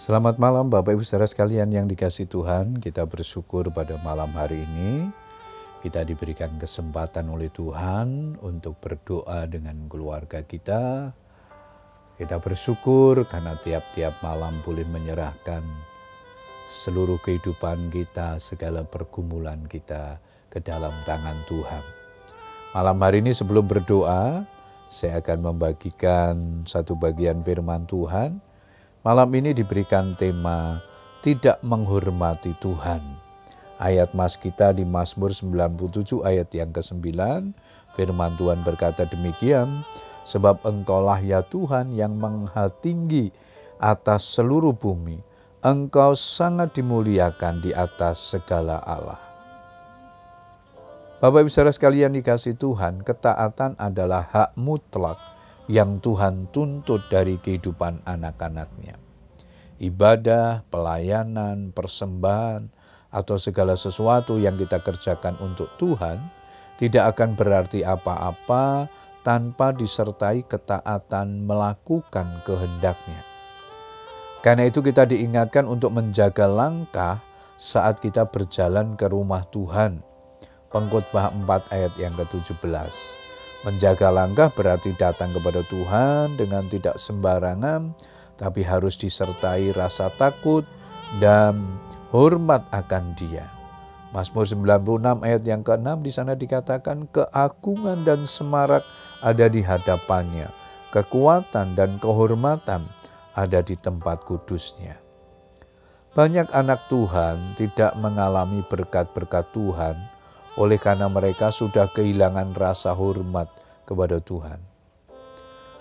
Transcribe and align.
Selamat 0.00 0.40
malam 0.40 0.72
Bapak 0.72 0.96
Ibu 0.96 1.04
saudara 1.04 1.28
sekalian 1.28 1.68
yang 1.76 1.84
dikasih 1.84 2.24
Tuhan. 2.24 2.80
Kita 2.80 3.04
bersyukur 3.04 3.68
pada 3.68 4.00
malam 4.00 4.32
hari 4.32 4.64
ini 4.64 5.12
kita 5.84 6.08
diberikan 6.08 6.56
kesempatan 6.56 7.28
oleh 7.28 7.52
Tuhan 7.52 8.40
untuk 8.40 8.80
berdoa 8.80 9.44
dengan 9.44 9.76
keluarga 9.92 10.40
kita. 10.40 11.12
Kita 12.16 12.36
bersyukur 12.40 13.28
karena 13.28 13.60
tiap-tiap 13.60 14.24
malam 14.24 14.64
boleh 14.64 14.88
menyerahkan 14.88 15.60
seluruh 16.72 17.20
kehidupan 17.20 17.92
kita, 17.92 18.40
segala 18.40 18.88
pergumulan 18.88 19.68
kita 19.68 20.16
ke 20.48 20.64
dalam 20.64 20.96
tangan 21.04 21.44
Tuhan. 21.44 21.84
Malam 22.72 22.96
hari 23.04 23.20
ini 23.20 23.36
sebelum 23.36 23.68
berdoa, 23.68 24.48
saya 24.88 25.20
akan 25.20 25.52
membagikan 25.52 26.64
satu 26.64 26.96
bagian 26.96 27.44
firman 27.44 27.84
Tuhan 27.84 28.48
Malam 29.00 29.32
ini 29.32 29.56
diberikan 29.56 30.12
tema 30.12 30.76
tidak 31.24 31.56
menghormati 31.64 32.52
Tuhan. 32.60 33.00
Ayat 33.80 34.12
mas 34.12 34.36
kita 34.36 34.76
di 34.76 34.84
Mazmur 34.84 35.32
97 35.32 36.20
ayat 36.20 36.52
yang 36.52 36.68
ke-9, 36.68 37.08
firman 37.96 38.36
Tuhan 38.36 38.60
berkata 38.60 39.08
demikian, 39.08 39.88
sebab 40.28 40.60
engkaulah 40.68 41.16
ya 41.24 41.40
Tuhan 41.40 41.96
yang 41.96 42.12
maha 42.12 42.68
atas 43.80 44.22
seluruh 44.36 44.76
bumi. 44.76 45.24
Engkau 45.64 46.12
sangat 46.12 46.76
dimuliakan 46.76 47.64
di 47.64 47.72
atas 47.72 48.36
segala 48.36 48.84
Allah. 48.84 49.20
Bapak 51.24 51.40
Ibu 51.40 51.48
saudara 51.48 51.72
sekalian 51.72 52.12
dikasih 52.20 52.52
Tuhan, 52.52 53.00
ketaatan 53.00 53.80
adalah 53.80 54.28
hak 54.28 54.60
mutlak 54.60 55.39
yang 55.70 56.02
Tuhan 56.02 56.50
tuntut 56.50 57.06
dari 57.06 57.38
kehidupan 57.38 58.02
anak-anaknya. 58.02 58.98
Ibadah, 59.78 60.66
pelayanan, 60.66 61.70
persembahan, 61.70 62.74
atau 63.14 63.38
segala 63.38 63.78
sesuatu 63.78 64.38
yang 64.38 64.58
kita 64.58 64.82
kerjakan 64.82 65.38
untuk 65.38 65.70
Tuhan 65.78 66.18
tidak 66.78 67.14
akan 67.14 67.38
berarti 67.38 67.86
apa-apa 67.86 68.90
tanpa 69.22 69.70
disertai 69.70 70.42
ketaatan 70.42 71.46
melakukan 71.46 72.42
kehendaknya. 72.42 73.22
Karena 74.40 74.66
itu 74.66 74.80
kita 74.80 75.04
diingatkan 75.04 75.68
untuk 75.68 75.92
menjaga 75.92 76.48
langkah 76.48 77.20
saat 77.60 78.00
kita 78.00 78.24
berjalan 78.26 78.96
ke 78.96 79.06
rumah 79.06 79.44
Tuhan. 79.52 80.00
Pengkhotbah 80.72 81.34
4 81.34 81.74
ayat 81.74 81.92
yang 82.00 82.16
ke-17. 82.16 83.29
Menjaga 83.60 84.08
langkah 84.08 84.48
berarti 84.48 84.96
datang 84.96 85.36
kepada 85.36 85.60
Tuhan 85.68 86.40
dengan 86.40 86.64
tidak 86.64 86.96
sembarangan, 86.96 87.92
tapi 88.40 88.64
harus 88.64 88.96
disertai 88.96 89.76
rasa 89.76 90.08
takut 90.16 90.64
dan 91.20 91.76
hormat 92.08 92.64
akan 92.72 93.12
Dia. 93.12 93.52
Mazmur 94.16 94.48
96 94.48 95.22
ayat 95.22 95.42
yang 95.44 95.60
ke-6 95.60 95.88
di 96.00 96.10
sana 96.10 96.32
dikatakan 96.34 97.04
keagungan 97.12 98.00
dan 98.02 98.24
semarak 98.24 98.82
ada 99.20 99.46
di 99.46 99.60
hadapannya, 99.60 100.48
kekuatan 100.88 101.76
dan 101.76 102.00
kehormatan 102.00 102.88
ada 103.36 103.60
di 103.60 103.76
tempat 103.76 104.24
kudusnya. 104.24 104.96
Banyak 106.16 106.50
anak 106.50 106.90
Tuhan 106.90 107.54
tidak 107.54 107.94
mengalami 108.00 108.66
berkat-berkat 108.66 109.46
Tuhan 109.54 109.94
oleh 110.60 110.76
karena 110.76 111.08
mereka 111.08 111.48
sudah 111.48 111.88
kehilangan 111.88 112.52
rasa 112.52 112.92
hormat 112.92 113.48
kepada 113.88 114.20
Tuhan. 114.20 114.60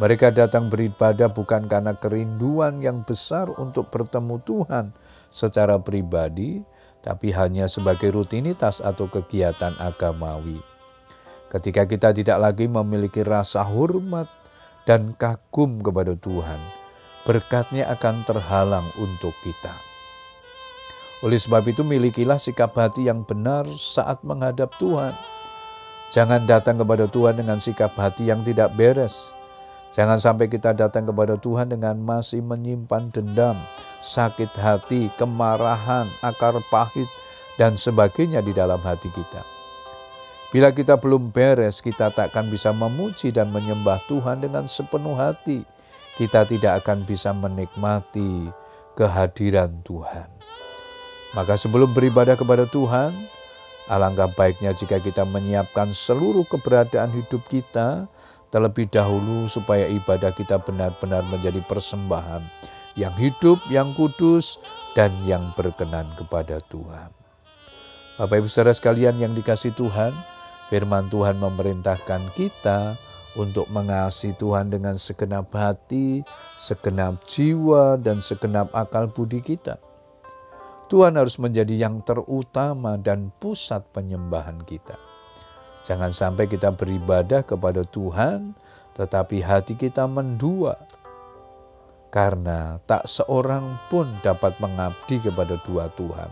Mereka 0.00 0.32
datang 0.32 0.72
beribadah 0.72 1.28
bukan 1.28 1.68
karena 1.68 1.92
kerinduan 1.92 2.80
yang 2.80 3.04
besar 3.04 3.52
untuk 3.60 3.92
bertemu 3.92 4.40
Tuhan 4.40 4.96
secara 5.28 5.76
pribadi, 5.76 6.64
tapi 7.04 7.36
hanya 7.36 7.68
sebagai 7.68 8.08
rutinitas 8.08 8.80
atau 8.80 9.12
kegiatan 9.12 9.76
agamawi. 9.76 10.64
Ketika 11.52 11.84
kita 11.84 12.16
tidak 12.16 12.40
lagi 12.40 12.64
memiliki 12.64 13.20
rasa 13.20 13.60
hormat 13.60 14.32
dan 14.88 15.12
kagum 15.12 15.84
kepada 15.84 16.16
Tuhan, 16.16 16.60
berkatnya 17.28 17.92
akan 17.92 18.24
terhalang 18.24 18.88
untuk 18.96 19.36
kita. 19.44 19.91
Oleh 21.22 21.38
sebab 21.38 21.62
itu 21.70 21.86
milikilah 21.86 22.42
sikap 22.42 22.74
hati 22.74 23.06
yang 23.06 23.22
benar 23.22 23.62
saat 23.78 24.26
menghadap 24.26 24.74
Tuhan. 24.82 25.14
Jangan 26.10 26.44
datang 26.44 26.82
kepada 26.82 27.06
Tuhan 27.06 27.38
dengan 27.38 27.62
sikap 27.62 27.94
hati 27.94 28.26
yang 28.26 28.42
tidak 28.42 28.74
beres. 28.74 29.30
Jangan 29.94 30.18
sampai 30.18 30.50
kita 30.50 30.74
datang 30.74 31.06
kepada 31.06 31.38
Tuhan 31.38 31.70
dengan 31.70 31.94
masih 32.02 32.42
menyimpan 32.42 33.14
dendam, 33.14 33.54
sakit 34.02 34.50
hati, 34.58 35.14
kemarahan, 35.14 36.10
akar 36.24 36.58
pahit, 36.72 37.06
dan 37.54 37.78
sebagainya 37.78 38.42
di 38.42 38.50
dalam 38.50 38.82
hati 38.82 39.12
kita. 39.12 39.46
Bila 40.50 40.68
kita 40.74 40.98
belum 41.00 41.32
beres, 41.32 41.80
kita 41.80 42.12
tak 42.12 42.34
akan 42.34 42.50
bisa 42.50 42.74
memuji 42.74 43.32
dan 43.32 43.48
menyembah 43.54 44.02
Tuhan 44.04 44.42
dengan 44.42 44.68
sepenuh 44.68 45.16
hati. 45.16 45.64
Kita 46.18 46.44
tidak 46.44 46.84
akan 46.84 47.08
bisa 47.08 47.32
menikmati 47.32 48.52
kehadiran 48.92 49.80
Tuhan. 49.80 50.41
Maka 51.32 51.56
sebelum 51.56 51.96
beribadah 51.96 52.36
kepada 52.36 52.68
Tuhan, 52.68 53.16
alangkah 53.88 54.28
baiknya 54.28 54.76
jika 54.76 55.00
kita 55.00 55.24
menyiapkan 55.24 55.96
seluruh 55.96 56.44
keberadaan 56.44 57.08
hidup 57.16 57.40
kita 57.48 58.04
terlebih 58.52 58.84
dahulu 58.92 59.48
supaya 59.48 59.88
ibadah 59.88 60.28
kita 60.36 60.60
benar-benar 60.60 61.24
menjadi 61.32 61.64
persembahan 61.64 62.44
yang 63.00 63.16
hidup, 63.16 63.56
yang 63.72 63.96
kudus, 63.96 64.60
dan 64.92 65.08
yang 65.24 65.56
berkenan 65.56 66.04
kepada 66.20 66.60
Tuhan. 66.68 67.08
Bapak 68.20 68.44
Ibu 68.44 68.48
Saudara 68.52 68.76
sekalian 68.76 69.16
yang 69.16 69.32
dikasih 69.32 69.72
Tuhan, 69.72 70.12
firman 70.68 71.08
Tuhan 71.08 71.40
memerintahkan 71.40 72.36
kita 72.36 73.00
untuk 73.40 73.64
mengasihi 73.72 74.36
Tuhan 74.36 74.68
dengan 74.68 75.00
segenap 75.00 75.48
hati, 75.56 76.20
segenap 76.60 77.24
jiwa, 77.24 77.96
dan 77.96 78.20
segenap 78.20 78.68
akal 78.76 79.08
budi 79.08 79.40
kita. 79.40 79.80
Tuhan 80.92 81.16
harus 81.16 81.40
menjadi 81.40 81.88
yang 81.88 82.04
terutama 82.04 83.00
dan 83.00 83.32
pusat 83.40 83.80
penyembahan 83.96 84.60
kita. 84.68 85.00
Jangan 85.88 86.12
sampai 86.12 86.52
kita 86.52 86.68
beribadah 86.68 87.40
kepada 87.48 87.80
Tuhan, 87.88 88.52
tetapi 88.92 89.40
hati 89.40 89.72
kita 89.80 90.04
mendua. 90.04 90.76
Karena 92.12 92.76
tak 92.84 93.08
seorang 93.08 93.80
pun 93.88 94.04
dapat 94.20 94.60
mengabdi 94.60 95.16
kepada 95.24 95.56
dua 95.64 95.88
Tuhan. 95.96 96.28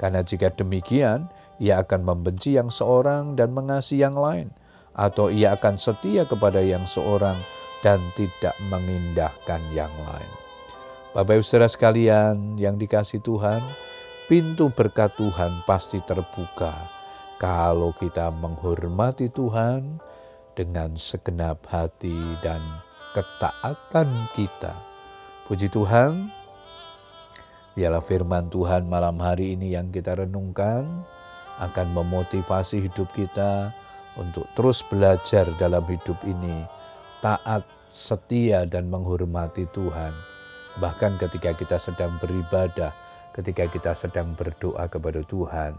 Karena 0.00 0.24
jika 0.24 0.48
demikian, 0.48 1.28
ia 1.60 1.84
akan 1.84 2.00
membenci 2.00 2.56
yang 2.56 2.72
seorang 2.72 3.36
dan 3.36 3.52
mengasihi 3.52 4.00
yang 4.00 4.16
lain. 4.16 4.48
Atau 4.96 5.28
ia 5.28 5.52
akan 5.60 5.76
setia 5.76 6.24
kepada 6.24 6.64
yang 6.64 6.88
seorang 6.88 7.36
dan 7.84 8.00
tidak 8.16 8.56
mengindahkan 8.64 9.60
yang 9.76 9.92
lain. 10.08 10.49
Bapak 11.10 11.42
ibu 11.42 11.42
saudara 11.42 11.66
sekalian 11.66 12.54
yang 12.54 12.78
dikasih 12.78 13.18
Tuhan, 13.18 13.58
pintu 14.30 14.70
berkat 14.70 15.10
Tuhan 15.18 15.66
pasti 15.66 15.98
terbuka 16.06 16.70
kalau 17.34 17.90
kita 17.90 18.30
menghormati 18.30 19.26
Tuhan 19.26 19.98
dengan 20.54 20.94
segenap 20.94 21.66
hati 21.66 22.14
dan 22.46 22.62
ketaatan 23.10 24.06
kita. 24.38 24.70
Puji 25.50 25.66
Tuhan, 25.74 26.30
biarlah 27.74 28.06
firman 28.06 28.46
Tuhan 28.46 28.86
malam 28.86 29.18
hari 29.18 29.58
ini 29.58 29.74
yang 29.74 29.90
kita 29.90 30.14
renungkan 30.14 30.86
akan 31.58 31.86
memotivasi 31.90 32.86
hidup 32.86 33.10
kita 33.18 33.74
untuk 34.14 34.46
terus 34.54 34.86
belajar 34.86 35.50
dalam 35.58 35.82
hidup 35.90 36.22
ini, 36.22 36.62
taat, 37.18 37.66
setia, 37.90 38.62
dan 38.62 38.86
menghormati 38.86 39.66
Tuhan. 39.74 40.29
Bahkan 40.78 41.18
ketika 41.18 41.50
kita 41.56 41.76
sedang 41.82 42.14
beribadah, 42.22 42.94
ketika 43.34 43.66
kita 43.66 43.92
sedang 43.96 44.36
berdoa 44.38 44.86
kepada 44.86 45.22
Tuhan. 45.26 45.78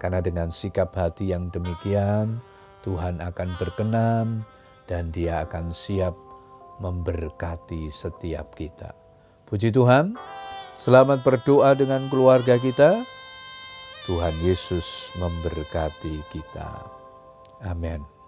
Karena 0.00 0.24
dengan 0.24 0.48
sikap 0.48 0.96
hati 0.96 1.28
yang 1.28 1.52
demikian, 1.52 2.40
Tuhan 2.80 3.20
akan 3.20 3.48
berkenan 3.60 4.48
dan 4.88 5.12
dia 5.12 5.44
akan 5.44 5.68
siap 5.68 6.16
memberkati 6.80 7.92
setiap 7.92 8.56
kita. 8.56 8.96
Puji 9.44 9.68
Tuhan, 9.68 10.16
selamat 10.72 11.20
berdoa 11.20 11.76
dengan 11.76 12.08
keluarga 12.08 12.56
kita. 12.56 13.04
Tuhan 14.08 14.34
Yesus 14.40 15.12
memberkati 15.20 16.24
kita. 16.32 16.88
Amin. 17.60 18.19